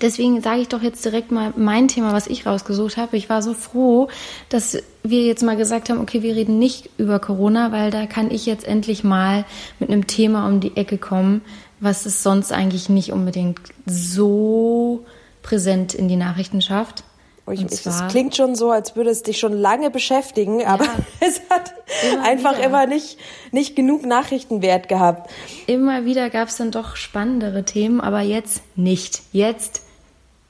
Deswegen 0.00 0.40
sage 0.40 0.62
ich 0.62 0.68
doch 0.68 0.80
jetzt 0.80 1.04
direkt 1.04 1.30
mal 1.30 1.52
mein 1.56 1.88
Thema, 1.88 2.12
was 2.14 2.26
ich 2.26 2.46
rausgesucht 2.46 2.96
habe. 2.96 3.18
Ich 3.18 3.28
war 3.28 3.42
so 3.42 3.52
froh, 3.52 4.08
dass 4.48 4.78
wir 5.02 5.22
jetzt 5.26 5.42
mal 5.42 5.56
gesagt 5.58 5.90
haben, 5.90 6.00
okay, 6.00 6.22
wir 6.22 6.34
reden 6.34 6.58
nicht 6.58 6.88
über 6.96 7.18
Corona, 7.18 7.70
weil 7.70 7.90
da 7.90 8.06
kann 8.06 8.30
ich 8.30 8.46
jetzt 8.46 8.66
endlich 8.66 9.04
mal 9.04 9.44
mit 9.78 9.90
einem 9.90 10.06
Thema 10.06 10.48
um 10.48 10.60
die 10.60 10.74
Ecke 10.76 10.96
kommen, 10.96 11.42
was 11.84 12.06
es 12.06 12.22
sonst 12.22 12.52
eigentlich 12.52 12.88
nicht 12.88 13.12
unbedingt 13.12 13.60
so 13.86 15.04
präsent 15.42 15.94
in 15.94 16.08
die 16.08 16.16
Nachrichten 16.16 16.62
schafft. 16.62 17.04
Oh, 17.46 17.50
ich, 17.50 17.62
es 17.62 18.02
klingt 18.08 18.34
schon 18.34 18.54
so, 18.54 18.70
als 18.70 18.96
würde 18.96 19.10
es 19.10 19.22
dich 19.22 19.38
schon 19.38 19.52
lange 19.52 19.90
beschäftigen, 19.90 20.64
aber 20.64 20.86
es 21.20 21.42
hat 21.50 21.74
Immer 22.02 22.24
einfach 22.24 22.56
wieder. 22.56 22.64
immer 22.64 22.86
nicht, 22.86 23.18
nicht 23.52 23.76
genug 23.76 24.06
Nachrichtenwert 24.06 24.88
gehabt. 24.88 25.30
Immer 25.66 26.06
wieder 26.06 26.30
gab 26.30 26.48
es 26.48 26.56
dann 26.56 26.70
doch 26.70 26.96
spannendere 26.96 27.64
Themen, 27.64 28.00
aber 28.00 28.22
jetzt 28.22 28.62
nicht. 28.76 29.20
Jetzt 29.32 29.82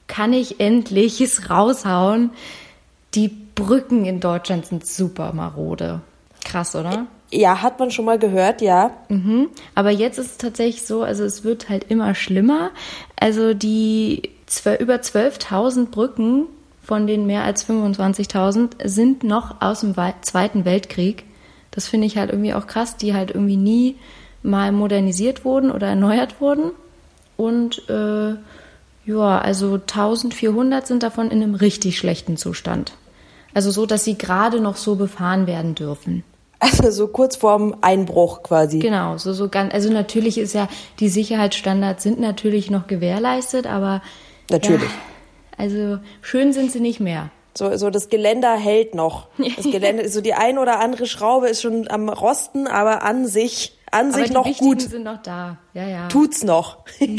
kann 0.07 0.31
ich 0.31 0.61
endlich 0.61 1.19
es 1.19 1.49
raushauen. 1.49 2.31
Die 3.13 3.27
Brücken 3.27 4.05
in 4.05 4.21
Deutschland 4.21 4.65
sind 4.65 4.87
super 4.87 5.33
marode. 5.33 5.99
Krass, 6.45 6.75
oder? 6.75 7.07
Ja, 7.31 7.61
hat 7.61 7.79
man 7.79 7.91
schon 7.91 8.05
mal 8.05 8.19
gehört, 8.19 8.61
ja. 8.61 8.91
Mhm. 9.09 9.49
Aber 9.73 9.89
jetzt 9.89 10.19
ist 10.19 10.31
es 10.31 10.37
tatsächlich 10.37 10.85
so, 10.85 11.01
also 11.03 11.23
es 11.23 11.43
wird 11.43 11.69
halt 11.69 11.85
immer 11.89 12.15
schlimmer. 12.15 12.71
Also 13.19 13.53
die 13.53 14.29
über 14.79 14.95
12.000 14.95 15.87
Brücken 15.87 16.45
von 16.83 17.07
den 17.07 17.25
mehr 17.25 17.43
als 17.43 17.67
25.000 17.67 18.87
sind 18.87 19.23
noch 19.23 19.59
aus 19.61 19.79
dem 19.81 19.97
Wei- 19.97 20.13
Zweiten 20.21 20.65
Weltkrieg. 20.65 21.23
Das 21.71 21.87
finde 21.87 22.07
ich 22.07 22.17
halt 22.17 22.29
irgendwie 22.31 22.53
auch 22.53 22.67
krass, 22.67 22.95
die 22.95 23.13
halt 23.13 23.31
irgendwie 23.31 23.57
nie 23.57 23.95
mal 24.43 24.71
modernisiert 24.71 25.43
wurden 25.43 25.71
oder 25.71 25.87
erneuert 25.87 26.39
wurden. 26.39 26.71
Und 27.37 27.89
äh, 27.89 28.35
ja, 29.05 29.39
also 29.39 29.73
1400 29.73 30.85
sind 30.87 31.03
davon 31.03 31.31
in 31.31 31.41
einem 31.41 31.55
richtig 31.55 31.97
schlechten 31.97 32.37
Zustand. 32.37 32.93
Also 33.53 33.71
so, 33.71 33.85
dass 33.85 34.03
sie 34.03 34.17
gerade 34.17 34.61
noch 34.61 34.77
so 34.77 34.95
befahren 34.95 35.47
werden 35.47 35.73
dürfen. 35.75 36.23
Also 36.65 36.91
so 36.91 37.07
kurz 37.07 37.35
vorm 37.35 37.75
Einbruch 37.81 38.43
quasi. 38.43 38.79
Genau, 38.79 39.17
so, 39.17 39.33
so 39.33 39.49
ganz, 39.49 39.73
also 39.73 39.91
natürlich 39.91 40.37
ist 40.37 40.53
ja, 40.53 40.67
die 40.99 41.09
Sicherheitsstandards 41.09 42.01
sind 42.03 42.19
natürlich 42.19 42.71
noch 42.71 42.87
gewährleistet, 42.87 43.67
aber. 43.67 44.01
Natürlich. 44.49 44.81
Ja, 44.83 44.89
also 45.57 45.99
schön 46.21 46.53
sind 46.53 46.71
sie 46.71 46.79
nicht 46.79 46.99
mehr. 46.99 47.29
So, 47.57 47.77
so 47.77 47.89
das 47.89 48.09
Geländer 48.09 48.57
hält 48.57 48.95
noch. 48.95 49.27
Das 49.37 49.63
Gelände, 49.65 50.09
so 50.09 50.21
die 50.21 50.33
ein 50.33 50.57
oder 50.57 50.79
andere 50.79 51.05
Schraube 51.05 51.47
ist 51.47 51.61
schon 51.61 51.87
am 51.89 52.09
Rosten, 52.09 52.67
aber 52.67 53.03
an 53.03 53.27
sich, 53.27 53.77
an 53.91 54.07
Aber 54.07 54.15
sich 54.15 54.27
die 54.27 54.33
noch 54.33 54.45
wichtigen 54.45 54.71
gut. 54.71 54.81
sind 54.81 55.03
noch 55.03 55.21
da. 55.21 55.57
Ja, 55.73 55.87
ja. 55.87 56.07
Tut's 56.07 56.43
noch. 56.43 56.79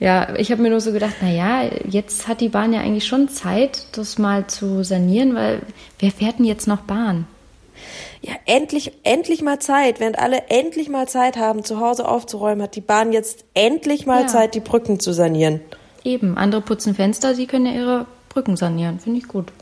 Ja, 0.00 0.34
ich 0.36 0.50
habe 0.50 0.62
mir 0.62 0.70
nur 0.70 0.80
so 0.80 0.90
gedacht, 0.90 1.14
na 1.20 1.30
ja, 1.30 1.62
jetzt 1.88 2.26
hat 2.26 2.40
die 2.40 2.48
Bahn 2.48 2.72
ja 2.72 2.80
eigentlich 2.80 3.06
schon 3.06 3.28
Zeit, 3.28 3.86
das 3.92 4.18
mal 4.18 4.48
zu 4.48 4.82
sanieren, 4.82 5.36
weil 5.36 5.60
wer 6.00 6.10
fährt 6.10 6.40
denn 6.40 6.44
jetzt 6.44 6.66
noch 6.66 6.80
Bahn? 6.80 7.28
Ja, 8.20 8.32
endlich, 8.46 8.92
endlich 9.02 9.42
mal 9.42 9.58
Zeit. 9.58 10.00
Während 10.00 10.18
alle 10.18 10.44
endlich 10.48 10.88
mal 10.88 11.08
Zeit 11.08 11.36
haben, 11.36 11.64
zu 11.64 11.80
Hause 11.80 12.08
aufzuräumen, 12.08 12.62
hat 12.62 12.76
die 12.76 12.80
Bahn 12.80 13.12
jetzt 13.12 13.44
endlich 13.54 14.06
mal 14.06 14.22
Ja. 14.22 14.26
Zeit, 14.28 14.54
die 14.54 14.60
Brücken 14.60 15.00
zu 15.00 15.12
sanieren. 15.12 15.60
Eben, 16.04 16.36
andere 16.36 16.60
putzen 16.60 16.94
Fenster, 16.94 17.34
sie 17.34 17.46
können 17.46 17.66
ja 17.66 17.72
ihre 17.72 18.06
Brücken 18.28 18.56
sanieren. 18.56 18.98
Finde 19.00 19.18
ich 19.18 19.28
gut. 19.28 19.52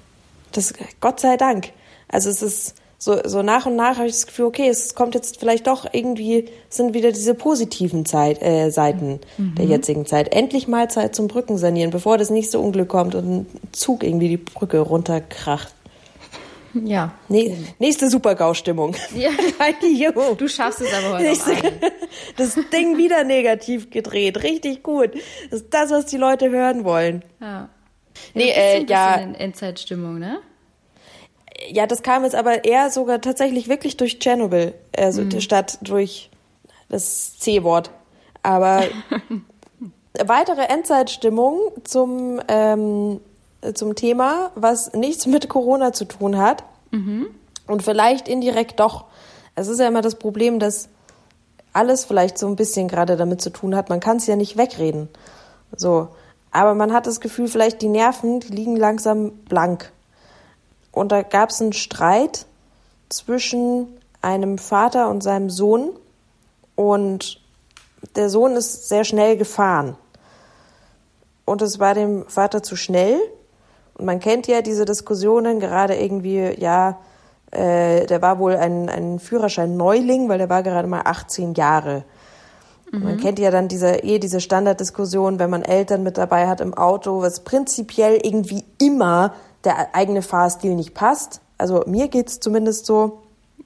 Das, 0.53 0.73
Gott 1.01 1.21
sei 1.21 1.37
Dank. 1.37 1.71
Also 2.09 2.31
es 2.31 2.43
ist 2.43 2.75
so, 3.03 3.19
so 3.25 3.41
nach 3.41 3.65
und 3.65 3.77
nach 3.77 3.97
habe 3.97 4.09
ich 4.09 4.13
das 4.13 4.27
Gefühl, 4.27 4.45
okay, 4.45 4.69
es 4.69 4.95
kommt 4.95 5.15
jetzt 5.15 5.41
vielleicht 5.41 5.67
doch 5.67 5.87
irgendwie, 5.91 6.51
sind 6.69 6.93
wieder 6.93 7.13
diese 7.13 7.35
positiven 7.35 8.05
Zeit, 8.05 8.43
äh, 8.43 8.69
Seiten 8.69 9.21
der 9.39 9.65
jetzigen 9.65 10.05
Zeit. 10.05 10.35
Endlich 10.35 10.69
mal 10.69 10.91
Zeit 10.91 11.15
zum 11.15 11.27
Brücken 11.27 11.57
sanieren, 11.57 11.91
bevor 11.91 12.19
das 12.19 12.29
nächste 12.29 12.59
Unglück 12.59 12.89
kommt 12.89 13.15
und 13.15 13.25
ein 13.27 13.47
Zug 13.73 14.05
irgendwie 14.05 14.29
die 14.29 14.37
Brücke 14.37 14.81
runterkracht. 14.81 15.73
Ja. 16.75 17.13
Nee, 17.29 17.57
nächste 17.79 18.09
Super-GAU-Stimmung. 18.11 18.95
Ja. 19.15 19.31
Du 20.39 20.49
schaffst 20.49 20.81
es 20.81 20.93
aber 20.93 21.19
heute 21.19 21.29
einen. 21.29 21.81
Das 22.37 22.59
Ding 22.73 22.97
wieder 22.97 23.25
negativ 23.25 23.91
gedreht. 23.91 24.43
Richtig 24.43 24.83
gut. 24.83 25.15
Das 25.51 25.61
ist 25.63 25.75
das, 25.75 25.91
was 25.91 26.07
die 26.07 26.17
Leute 26.17 26.51
hören 26.51 26.85
wollen. 26.85 27.25
Ja. 27.41 27.69
Nee, 28.35 28.47
du 28.47 28.47
bist 28.47 28.59
äh, 28.59 28.77
ein 28.77 28.87
ja. 28.87 29.15
in 29.17 29.35
Endzeitstimmung, 29.35 30.19
ne? 30.19 30.39
Ja, 31.69 31.87
das 31.87 32.03
kam 32.03 32.25
jetzt 32.25 32.35
aber 32.35 32.65
eher 32.65 32.91
sogar 32.91 33.21
tatsächlich 33.21 33.69
wirklich 33.69 33.97
durch 33.97 34.19
Tschernobyl, 34.19 34.75
also 34.97 35.23
Mhm. 35.23 35.41
statt 35.41 35.79
durch 35.83 36.31
das 36.89 37.39
C-Wort. 37.39 37.91
Aber 38.43 38.85
weitere 40.25 40.63
Endzeitstimmung 40.63 41.59
zum, 41.85 42.41
ähm, 42.49 43.21
zum 43.75 43.95
Thema, 43.95 44.51
was 44.55 44.93
nichts 44.93 45.27
mit 45.27 45.49
Corona 45.49 45.93
zu 45.93 46.05
tun 46.05 46.39
hat 46.39 46.65
Mhm. 46.93 47.29
und 47.69 47.85
vielleicht 47.85 48.27
indirekt 48.27 48.81
doch. 48.81 49.05
Es 49.55 49.69
ist 49.69 49.79
ja 49.79 49.87
immer 49.87 50.03
das 50.03 50.17
Problem, 50.17 50.59
dass 50.59 50.89
alles 51.73 52.05
vielleicht 52.05 52.37
so 52.37 52.49
ein 52.49 52.57
bisschen 52.57 52.89
gerade 52.89 53.17
damit 53.17 53.41
zu 53.41 53.51
tun 53.51 53.77
hat. 53.77 53.89
Man 53.91 54.01
kann 54.01 54.17
es 54.17 54.27
ja 54.27 54.35
nicht 54.35 54.57
wegreden. 54.57 55.09
So. 55.77 56.09
Aber 56.51 56.75
man 56.75 56.93
hat 56.93 57.07
das 57.07 57.21
Gefühl, 57.21 57.47
vielleicht 57.47 57.81
die 57.81 57.89
Nerven, 57.89 58.41
die 58.41 58.49
liegen 58.49 58.75
langsam 58.75 59.31
blank. 59.49 59.93
Und 60.91 61.13
da 61.13 61.23
gab 61.23 61.51
es 61.51 61.61
einen 61.61 61.73
Streit 61.73 62.47
zwischen 63.09 63.87
einem 64.21 64.59
Vater 64.59 65.09
und 65.09 65.23
seinem 65.23 65.49
Sohn. 65.49 65.91
Und 66.75 67.41
der 68.17 68.31
Sohn 68.31 68.57
ist 68.57 68.89
sehr 68.89 69.05
schnell 69.05 69.37
gefahren. 69.37 69.97
Und 71.45 71.63
es 71.63 71.79
war 71.79 71.95
dem 71.95 72.27
Vater 72.29 72.65
zu 72.65 72.75
schnell. 72.75 73.21
Und 74.01 74.07
man 74.07 74.19
kennt 74.19 74.47
ja 74.47 74.63
diese 74.63 74.87
Diskussionen, 74.87 75.61
gerade 75.61 75.95
irgendwie, 75.95 76.55
ja, 76.59 76.97
äh, 77.51 78.07
der 78.07 78.23
war 78.23 78.39
wohl 78.39 78.57
ein, 78.57 78.89
ein 78.89 79.19
Führerschein-Neuling, 79.19 80.27
weil 80.31 80.39
der 80.39 80.49
war 80.49 80.63
gerade 80.63 80.89
mal 80.89 81.03
18 81.05 81.53
Jahre. 81.53 82.05
Und 82.91 83.05
Man 83.05 83.19
kennt 83.19 83.39
ja 83.39 83.51
dann 83.51 83.69
diese, 83.69 83.97
eh 83.97 84.19
diese 84.19 84.41
Standarddiskussion, 84.41 85.39
wenn 85.39 85.51
man 85.51 85.61
Eltern 85.63 86.03
mit 86.03 86.17
dabei 86.17 86.49
hat 86.49 86.63
im 86.63 86.73
Auto, 86.73 87.21
was 87.21 87.41
prinzipiell 87.41 88.19
irgendwie 88.23 88.65
immer 88.79 89.35
der 89.65 89.95
eigene 89.95 90.23
Fahrstil 90.23 90.75
nicht 90.75 90.95
passt. 90.95 91.43
Also 91.59 91.85
mir 91.87 92.09
geht's 92.09 92.41
zumindest 92.41 92.87
so. 92.87 93.19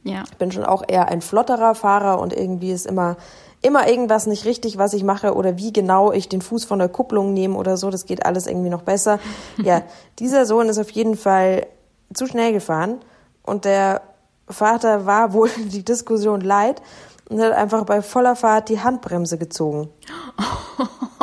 Ja. 0.02 0.24
Ich 0.28 0.36
bin 0.36 0.50
schon 0.50 0.64
auch 0.64 0.82
eher 0.86 1.06
ein 1.06 1.22
flotterer 1.22 1.76
Fahrer 1.76 2.18
und 2.18 2.32
irgendwie 2.32 2.72
ist 2.72 2.86
immer, 2.86 3.16
immer 3.64 3.88
irgendwas 3.88 4.26
nicht 4.26 4.44
richtig, 4.44 4.76
was 4.78 4.92
ich 4.92 5.02
mache 5.04 5.34
oder 5.34 5.56
wie 5.56 5.72
genau 5.72 6.12
ich 6.12 6.28
den 6.28 6.42
Fuß 6.42 6.66
von 6.66 6.78
der 6.78 6.88
Kupplung 6.88 7.32
nehme 7.32 7.56
oder 7.56 7.76
so. 7.76 7.90
Das 7.90 8.04
geht 8.04 8.26
alles 8.26 8.46
irgendwie 8.46 8.70
noch 8.70 8.82
besser. 8.82 9.18
Ja, 9.62 9.82
dieser 10.18 10.46
Sohn 10.46 10.68
ist 10.68 10.78
auf 10.78 10.90
jeden 10.90 11.16
Fall 11.16 11.66
zu 12.12 12.26
schnell 12.26 12.52
gefahren 12.52 13.00
und 13.42 13.64
der 13.64 14.02
Vater 14.48 15.06
war 15.06 15.32
wohl 15.32 15.48
die 15.56 15.84
Diskussion 15.84 16.40
leid 16.40 16.82
und 17.30 17.40
hat 17.40 17.52
einfach 17.52 17.84
bei 17.84 18.02
voller 18.02 18.36
Fahrt 18.36 18.68
die 18.68 18.80
Handbremse 18.80 19.38
gezogen. 19.38 19.88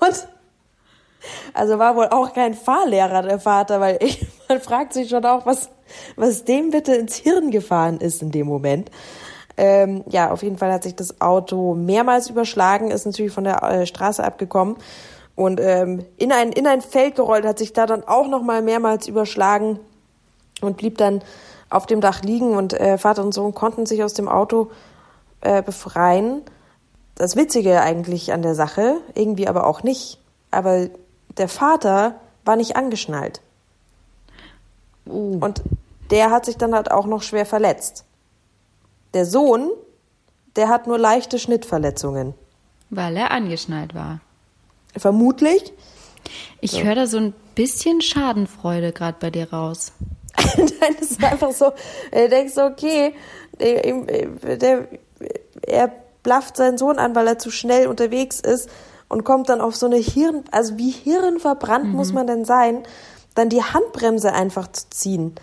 und 0.00 0.28
also 1.54 1.78
war 1.78 1.96
wohl 1.96 2.08
auch 2.08 2.32
kein 2.32 2.54
Fahrlehrer 2.54 3.22
der 3.22 3.40
Vater, 3.40 3.80
weil 3.80 3.98
ich, 4.00 4.26
man 4.48 4.60
fragt 4.60 4.92
sich 4.92 5.08
schon 5.08 5.24
auch, 5.24 5.46
was, 5.46 5.70
was 6.16 6.44
dem 6.44 6.70
bitte 6.70 6.94
ins 6.94 7.16
Hirn 7.16 7.50
gefahren 7.50 7.98
ist 7.98 8.22
in 8.22 8.30
dem 8.30 8.46
Moment. 8.46 8.90
Ähm, 9.56 10.02
ja, 10.08 10.30
auf 10.30 10.42
jeden 10.42 10.58
Fall 10.58 10.72
hat 10.72 10.82
sich 10.82 10.96
das 10.96 11.20
Auto 11.20 11.74
mehrmals 11.74 12.28
überschlagen, 12.28 12.90
ist 12.90 13.06
natürlich 13.06 13.32
von 13.32 13.44
der 13.44 13.62
äh, 13.62 13.86
Straße 13.86 14.22
abgekommen 14.22 14.76
und 15.36 15.60
ähm, 15.60 16.04
in, 16.16 16.32
ein, 16.32 16.52
in 16.52 16.66
ein 16.66 16.80
Feld 16.80 17.16
gerollt, 17.16 17.44
hat 17.44 17.58
sich 17.58 17.72
da 17.72 17.86
dann 17.86 18.06
auch 18.06 18.28
nochmal 18.28 18.62
mehrmals 18.62 19.08
überschlagen 19.08 19.80
und 20.60 20.76
blieb 20.76 20.98
dann 20.98 21.22
auf 21.70 21.86
dem 21.86 22.00
Dach 22.00 22.22
liegen 22.22 22.56
und 22.56 22.72
äh, 22.72 22.98
Vater 22.98 23.22
und 23.22 23.34
Sohn 23.34 23.54
konnten 23.54 23.86
sich 23.86 24.04
aus 24.04 24.14
dem 24.14 24.28
Auto 24.28 24.70
äh, 25.40 25.62
befreien. 25.62 26.42
Das 27.16 27.36
Witzige 27.36 27.80
eigentlich 27.80 28.32
an 28.32 28.42
der 28.42 28.54
Sache, 28.54 28.96
irgendwie 29.14 29.48
aber 29.48 29.66
auch 29.66 29.82
nicht, 29.82 30.20
aber 30.50 30.88
der 31.36 31.48
Vater 31.48 32.16
war 32.44 32.56
nicht 32.56 32.76
angeschnallt. 32.76 33.40
Uh. 35.06 35.38
Und 35.40 35.62
der 36.10 36.30
hat 36.30 36.44
sich 36.44 36.56
dann 36.56 36.74
halt 36.74 36.90
auch 36.90 37.06
noch 37.06 37.22
schwer 37.22 37.46
verletzt. 37.46 38.04
Der 39.14 39.24
Sohn, 39.24 39.70
der 40.56 40.68
hat 40.68 40.86
nur 40.86 40.98
leichte 40.98 41.38
Schnittverletzungen. 41.38 42.34
Weil 42.90 43.16
er 43.16 43.30
angeschnallt 43.30 43.94
war. 43.94 44.20
Vermutlich. 44.96 45.72
Ich 46.60 46.84
höre 46.84 46.94
da 46.94 47.06
so 47.06 47.18
ein 47.18 47.34
bisschen 47.54 48.00
Schadenfreude 48.00 48.92
gerade 48.92 49.16
bei 49.20 49.30
dir 49.30 49.52
raus. 49.52 49.92
Nein, 50.56 50.96
das 50.98 51.12
ist 51.12 51.24
einfach 51.24 51.52
so, 51.52 51.72
du 52.12 52.28
denkst 52.28 52.54
so, 52.54 52.62
okay, 52.62 53.14
der, 53.60 54.56
der, 54.56 54.88
er 55.62 55.92
blafft 56.22 56.56
seinen 56.56 56.78
Sohn 56.78 56.98
an, 56.98 57.14
weil 57.14 57.26
er 57.26 57.38
zu 57.38 57.50
schnell 57.50 57.86
unterwegs 57.86 58.40
ist 58.40 58.68
und 59.08 59.24
kommt 59.24 59.48
dann 59.48 59.60
auf 59.60 59.76
so 59.76 59.86
eine 59.86 59.96
Hirn, 59.96 60.44
also 60.50 60.76
wie 60.76 60.90
hirnverbrannt 60.90 61.92
muss 61.92 62.12
man 62.12 62.26
denn 62.26 62.44
sein, 62.44 62.82
dann 63.34 63.48
die 63.48 63.62
Handbremse 63.62 64.32
einfach 64.32 64.70
zu 64.72 64.90
ziehen 64.90 65.34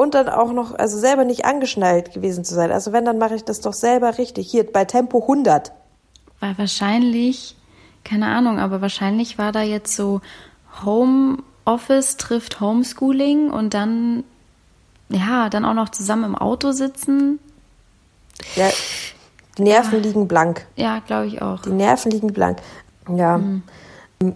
und 0.00 0.14
dann 0.14 0.28
auch 0.28 0.52
noch, 0.52 0.78
also 0.78 0.96
selber 0.98 1.24
nicht 1.24 1.44
angeschnallt 1.44 2.14
gewesen 2.14 2.44
zu 2.44 2.54
sein. 2.54 2.70
Also 2.72 2.92
wenn, 2.92 3.04
dann 3.04 3.18
mache 3.18 3.34
ich 3.34 3.44
das 3.44 3.60
doch 3.60 3.74
selber 3.74 4.16
richtig. 4.16 4.50
Hier 4.50 4.64
bei 4.64 4.86
Tempo 4.86 5.20
100. 5.20 5.72
Weil 6.40 6.56
wahrscheinlich, 6.56 7.54
keine 8.02 8.28
Ahnung, 8.28 8.58
aber 8.58 8.80
wahrscheinlich 8.80 9.36
war 9.36 9.52
da 9.52 9.60
jetzt 9.62 9.94
so 9.94 10.22
Homeoffice 10.84 12.16
trifft 12.16 12.60
Homeschooling 12.60 13.50
und 13.50 13.74
dann, 13.74 14.24
ja, 15.10 15.50
dann 15.50 15.66
auch 15.66 15.74
noch 15.74 15.90
zusammen 15.90 16.24
im 16.24 16.34
Auto 16.34 16.72
sitzen. 16.72 17.38
Ja, 18.56 18.70
die 19.58 19.62
Nerven 19.62 20.02
liegen 20.02 20.28
blank. 20.28 20.66
Ja, 20.76 21.02
glaube 21.06 21.26
ich 21.26 21.42
auch. 21.42 21.60
Die 21.60 21.68
Nerven 21.70 22.10
liegen 22.10 22.32
blank. 22.32 22.60
Ja. 23.14 23.38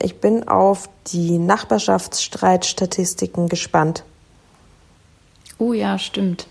Ich 0.03 0.21
bin 0.21 0.47
auf 0.47 0.91
die 1.07 1.39
Nachbarschaftsstreitstatistiken 1.39 3.49
gespannt. 3.49 4.05
Oh 5.59 5.73
ja, 5.73 5.99
stimmt. 5.99 6.47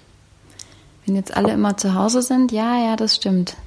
Wenn 1.05 1.15
jetzt 1.15 1.35
alle 1.35 1.51
immer 1.51 1.77
zu 1.77 1.93
Hause 1.93 2.21
sind, 2.21 2.51
ja, 2.51 2.77
ja, 2.77 2.95
das 2.95 3.15
stimmt. 3.15 3.57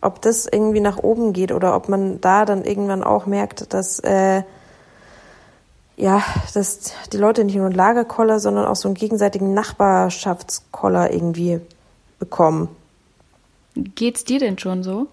Ob 0.00 0.22
das 0.22 0.46
irgendwie 0.46 0.80
nach 0.80 0.98
oben 0.98 1.32
geht 1.32 1.50
oder 1.50 1.74
ob 1.74 1.88
man 1.88 2.20
da 2.20 2.44
dann 2.44 2.64
irgendwann 2.64 3.02
auch 3.02 3.26
merkt, 3.26 3.72
dass 3.72 3.98
äh, 4.00 4.42
ja, 5.96 6.22
dass 6.54 6.92
die 7.12 7.16
Leute 7.16 7.42
nicht 7.42 7.56
nur 7.56 7.66
einen 7.66 7.74
Lagerkoller, 7.74 8.38
sondern 8.38 8.66
auch 8.66 8.76
so 8.76 8.86
einen 8.86 8.94
gegenseitigen 8.94 9.52
Nachbarschaftskoller 9.52 11.12
irgendwie 11.12 11.60
bekommen. 12.20 12.68
Geht's 13.74 14.22
dir 14.24 14.38
denn 14.38 14.58
schon 14.58 14.84
so? 14.84 15.08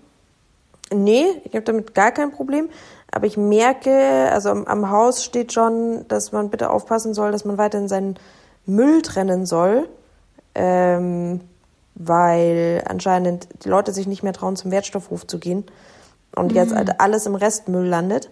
Nee, 0.93 1.25
ich 1.43 1.53
habe 1.53 1.63
damit 1.63 1.95
gar 1.95 2.11
kein 2.11 2.31
Problem. 2.31 2.69
Aber 3.11 3.25
ich 3.25 3.37
merke, 3.37 4.29
also 4.31 4.49
am, 4.49 4.65
am 4.65 4.89
Haus 4.91 5.23
steht 5.23 5.53
schon, 5.53 6.07
dass 6.07 6.31
man 6.31 6.49
bitte 6.49 6.69
aufpassen 6.69 7.13
soll, 7.13 7.31
dass 7.31 7.45
man 7.45 7.57
weiterhin 7.57 7.87
seinen 7.87 8.17
Müll 8.65 9.01
trennen 9.01 9.45
soll. 9.45 9.87
Ähm, 10.53 11.41
weil 11.95 12.83
anscheinend 12.87 13.47
die 13.63 13.69
Leute 13.69 13.93
sich 13.93 14.05
nicht 14.05 14.21
mehr 14.21 14.33
trauen, 14.33 14.55
zum 14.55 14.71
Wertstoffhof 14.71 15.25
zu 15.25 15.39
gehen. 15.39 15.63
Und 16.35 16.51
jetzt 16.51 16.75
halt 16.75 16.99
alles 16.99 17.25
im 17.25 17.35
Restmüll 17.35 17.85
landet. 17.85 18.29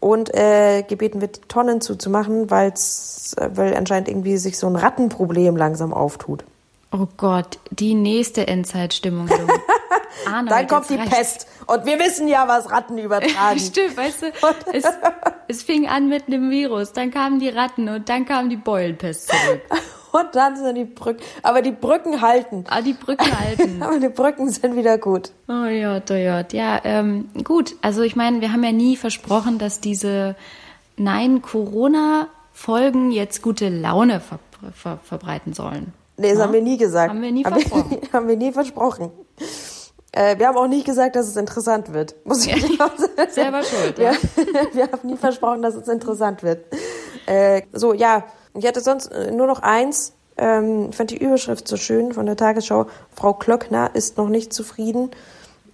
Und 0.00 0.34
äh, 0.34 0.82
gebeten 0.82 1.20
wird, 1.20 1.36
die 1.36 1.48
Tonnen 1.48 1.80
zuzumachen, 1.80 2.50
weil's, 2.50 3.34
weil 3.38 3.74
anscheinend 3.74 4.08
irgendwie 4.08 4.36
sich 4.36 4.58
so 4.58 4.66
ein 4.66 4.76
Rattenproblem 4.76 5.56
langsam 5.56 5.92
auftut. 5.92 6.44
Oh 6.92 7.06
Gott, 7.16 7.58
die 7.70 7.94
nächste 7.94 8.46
Endzeitstimmung. 8.46 9.28
Arnold, 10.26 10.50
Dann 10.50 10.66
kommt 10.66 10.90
die 10.90 10.96
reicht's. 10.96 11.16
Pest. 11.16 11.46
Und 11.66 11.86
wir 11.86 11.98
wissen 11.98 12.28
ja, 12.28 12.46
was 12.48 12.70
Ratten 12.70 12.98
übertragen. 12.98 13.58
Stimmt, 13.58 13.96
weißt 13.96 14.22
du, 14.22 14.26
es, 14.72 14.84
es 15.48 15.62
fing 15.62 15.88
an 15.88 16.08
mit 16.08 16.26
einem 16.26 16.50
Virus, 16.50 16.92
dann 16.92 17.10
kamen 17.10 17.38
die 17.40 17.48
Ratten 17.48 17.88
und 17.88 18.08
dann 18.08 18.24
kam 18.24 18.50
die 18.50 18.56
Beulenpest 18.56 19.28
zurück. 19.28 19.62
Und 20.12 20.34
dann 20.34 20.56
sind 20.56 20.74
die 20.74 20.86
Brücken. 20.86 21.22
Aber 21.44 21.62
die 21.62 21.70
Brücken 21.70 22.20
halten. 22.20 22.64
Ah, 22.68 22.80
die 22.82 22.94
Brücken 22.94 23.30
halten. 23.38 23.80
Aber 23.86 24.00
die 24.00 24.08
Brücken 24.08 24.50
sind 24.50 24.74
wieder 24.74 24.98
gut. 24.98 25.30
Oh 25.46 25.66
ja, 25.66 26.00
oh 26.10 26.14
ja. 26.14 26.42
Ja, 26.50 26.80
ähm, 26.82 27.28
gut. 27.44 27.76
Also 27.80 28.02
ich 28.02 28.16
meine, 28.16 28.40
wir 28.40 28.52
haben 28.52 28.64
ja 28.64 28.72
nie 28.72 28.96
versprochen, 28.96 29.58
dass 29.60 29.78
diese 29.78 30.34
Nein-Corona-Folgen 30.96 33.12
jetzt 33.12 33.40
gute 33.42 33.68
Laune 33.68 34.18
ver 34.20 34.38
ver 34.74 34.98
verbreiten 35.04 35.52
sollen. 35.54 35.92
Nee, 36.16 36.30
das 36.30 36.38
Ja? 36.38 36.44
haben 36.44 36.52
wir 36.54 36.62
nie 36.62 36.76
gesagt. 36.76 37.10
Haben 37.10 37.22
wir 37.22 37.30
nie 37.32 37.44
Haben 37.44 37.60
versprochen. 37.60 37.90
Wir, 38.02 38.12
haben 38.12 38.28
wir 38.28 38.36
nie 38.36 38.52
versprochen. 38.52 39.10
Äh, 40.12 40.38
wir 40.38 40.48
haben 40.48 40.56
auch 40.56 40.66
nie 40.66 40.82
gesagt, 40.82 41.16
dass 41.16 41.28
es 41.28 41.36
interessant 41.36 41.92
wird. 41.92 42.14
Muss 42.24 42.46
ich 42.46 42.80
auch 42.80 42.96
sagen. 42.96 43.12
Selber 43.30 43.62
schuld, 43.62 43.98
Wir, 43.98 44.12
ja. 44.12 44.18
wir 44.72 44.84
haben 44.84 45.08
nie 45.08 45.16
versprochen, 45.16 45.62
dass 45.62 45.74
es 45.74 45.88
interessant 45.88 46.42
wird. 46.42 46.64
Äh, 47.26 47.62
so, 47.72 47.94
ja. 47.94 48.24
Ich 48.54 48.66
hatte 48.66 48.80
sonst 48.80 49.06
äh, 49.06 49.30
nur 49.30 49.46
noch 49.46 49.60
eins. 49.62 50.14
Ähm, 50.36 50.88
ich 50.90 50.96
fand 50.96 51.10
die 51.10 51.22
Überschrift 51.22 51.68
so 51.68 51.76
schön 51.76 52.12
von 52.12 52.26
der 52.26 52.36
Tagesschau. 52.36 52.86
Frau 53.14 53.34
Klöckner 53.34 53.90
ist 53.94 54.16
noch 54.16 54.28
nicht 54.28 54.52
zufrieden. 54.52 55.10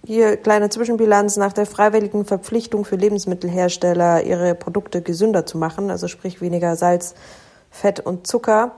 Hier 0.05 0.37
kleine 0.37 0.69
Zwischenbilanz 0.69 1.35
nach 1.35 1.51
der 1.51 1.65
freiwilligen 1.65 2.23
Verpflichtung 2.23 2.85
für 2.85 2.95
Lebensmittelhersteller, 2.95 4.23
ihre 4.23 4.55
Produkte 4.55 5.01
gesünder 5.01 5.45
zu 5.45 5.57
machen, 5.57 5.91
also 5.91 6.07
sprich 6.07 6.39
weniger 6.39 6.77
Salz, 6.77 7.13
Fett 7.71 7.99
und 7.99 8.25
Zucker, 8.25 8.71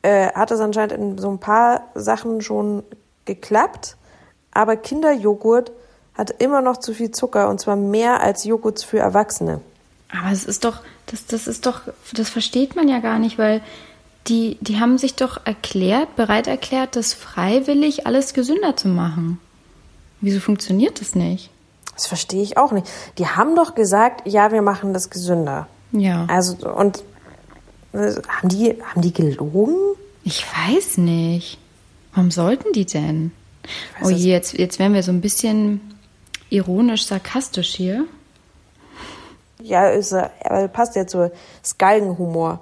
äh, 0.00 0.32
hat 0.32 0.50
es 0.50 0.60
anscheinend 0.60 0.92
in 0.92 1.18
so 1.18 1.28
ein 1.28 1.38
paar 1.38 1.90
Sachen 1.94 2.40
schon 2.40 2.82
geklappt. 3.26 3.97
Aber 4.58 4.74
Kinderjoghurt 4.74 5.70
hat 6.14 6.42
immer 6.42 6.60
noch 6.62 6.78
zu 6.78 6.92
viel 6.92 7.12
Zucker 7.12 7.48
und 7.48 7.60
zwar 7.60 7.76
mehr 7.76 8.20
als 8.20 8.42
Joghurt 8.42 8.82
für 8.82 8.98
Erwachsene. 8.98 9.60
Aber 10.10 10.32
es 10.32 10.44
ist 10.44 10.64
doch, 10.64 10.80
das, 11.06 11.26
das 11.26 11.46
ist 11.46 11.64
doch, 11.64 11.82
das 12.12 12.28
versteht 12.28 12.74
man 12.74 12.88
ja 12.88 12.98
gar 12.98 13.20
nicht, 13.20 13.38
weil 13.38 13.60
die, 14.26 14.58
die 14.60 14.80
haben 14.80 14.98
sich 14.98 15.14
doch 15.14 15.46
erklärt, 15.46 16.16
bereit 16.16 16.48
erklärt, 16.48 16.96
das 16.96 17.14
freiwillig 17.14 18.08
alles 18.08 18.34
gesünder 18.34 18.76
zu 18.76 18.88
machen. 18.88 19.38
Wieso 20.20 20.40
funktioniert 20.40 21.00
das 21.00 21.14
nicht? 21.14 21.50
Das 21.94 22.08
verstehe 22.08 22.42
ich 22.42 22.56
auch 22.56 22.72
nicht. 22.72 22.88
Die 23.18 23.28
haben 23.28 23.54
doch 23.54 23.76
gesagt, 23.76 24.26
ja, 24.26 24.50
wir 24.50 24.62
machen 24.62 24.92
das 24.92 25.08
gesünder. 25.08 25.68
Ja. 25.92 26.26
Also 26.28 26.56
und 26.68 27.04
äh, 27.92 28.14
haben 28.28 28.48
die 28.48 28.76
haben 28.82 29.02
die 29.02 29.12
gelogen? 29.12 29.76
Ich 30.24 30.44
weiß 30.44 30.98
nicht. 30.98 31.58
Warum 32.12 32.32
sollten 32.32 32.72
die 32.72 32.86
denn? 32.86 33.30
Oh 34.02 34.10
je, 34.10 34.32
jetzt, 34.32 34.56
jetzt 34.58 34.78
werden 34.78 34.94
wir 34.94 35.02
so 35.02 35.12
ein 35.12 35.20
bisschen 35.20 35.80
ironisch, 36.50 37.06
sarkastisch 37.06 37.74
hier. 37.74 38.04
Ja, 39.60 39.88
ist, 39.88 40.14
passt 40.72 40.96
ja 40.96 41.06
zu 41.06 41.32
Skalgenhumor, 41.64 42.60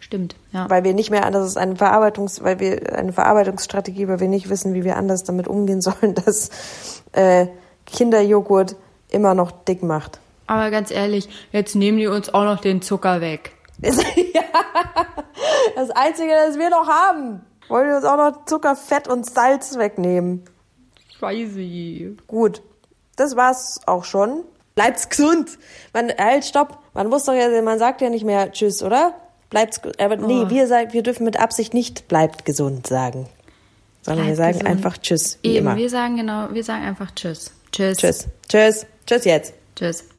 Stimmt, 0.00 0.34
ja. 0.52 0.68
weil 0.68 0.82
wir 0.82 0.92
nicht 0.92 1.10
mehr 1.10 1.24
anders 1.24 1.46
ist 1.46 1.56
eine 1.56 1.76
Verarbeitungs, 1.76 2.42
weil 2.42 2.58
wir 2.58 2.96
eine 2.96 3.12
Verarbeitungsstrategie, 3.12 4.08
weil 4.08 4.18
wir 4.18 4.26
nicht 4.26 4.50
wissen, 4.50 4.74
wie 4.74 4.82
wir 4.82 4.96
anders 4.96 5.22
damit 5.22 5.46
umgehen 5.46 5.80
sollen, 5.80 6.14
dass 6.26 6.50
äh, 7.12 7.46
Kinderjoghurt 7.86 8.74
immer 9.08 9.34
noch 9.34 9.52
dick 9.52 9.84
macht. 9.84 10.18
Aber 10.48 10.72
ganz 10.72 10.90
ehrlich, 10.90 11.28
jetzt 11.52 11.76
nehmen 11.76 11.98
die 11.98 12.08
uns 12.08 12.34
auch 12.34 12.42
noch 12.44 12.60
den 12.60 12.82
Zucker 12.82 13.20
weg. 13.20 13.52
Ja, 14.34 14.42
das 15.76 15.90
Einzige, 15.90 16.32
das 16.32 16.58
wir 16.58 16.70
noch 16.70 16.88
haben. 16.88 17.40
Wollen 17.70 17.88
wir 17.88 17.96
uns 17.96 18.04
auch 18.04 18.16
noch 18.16 18.44
Zucker, 18.46 18.76
Fett 18.76 19.08
und 19.08 19.24
Salz 19.28 19.78
wegnehmen? 19.78 20.44
Scheiße. 21.18 22.16
Gut, 22.26 22.62
das 23.16 23.36
war's 23.36 23.80
auch 23.86 24.04
schon. 24.04 24.42
Bleibt's 24.74 25.08
gesund. 25.08 25.58
Man, 25.92 26.10
halt, 26.16 26.44
stopp. 26.44 26.78
Man 26.94 27.08
muss 27.08 27.24
doch 27.24 27.34
ja, 27.34 27.60
man 27.62 27.78
sagt 27.78 28.00
ja 28.00 28.10
nicht 28.10 28.24
mehr 28.24 28.50
Tschüss, 28.52 28.82
oder? 28.82 29.14
Bleibt's, 29.50 29.82
gu- 29.82 29.90
aber 29.98 30.16
nee, 30.16 30.44
Oh. 30.46 30.50
wir 30.50 30.66
sagen, 30.66 30.92
wir 30.92 31.02
dürfen 31.02 31.24
mit 31.24 31.38
Absicht 31.38 31.74
nicht 31.74 32.08
bleibt 32.08 32.44
gesund 32.44 32.86
sagen. 32.86 33.28
Sondern 34.02 34.26
wir 34.28 34.34
Bleibt 34.36 34.54
sagen 34.56 34.64
gesund. 34.64 34.68
einfach 34.84 34.98
Tschüss, 34.98 35.38
Eben, 35.42 35.56
immer. 35.58 35.76
wir 35.76 35.90
sagen 35.90 36.16
genau, 36.16 36.48
wir 36.52 36.64
sagen 36.64 36.84
einfach 36.84 37.10
Tschüss. 37.14 37.52
Tschüss. 37.72 37.98
Tschüss. 37.98 38.28
Tschüss. 38.48 38.86
Tschüss 39.06 39.24
jetzt. 39.24 39.54
Tschüss. 39.76 40.04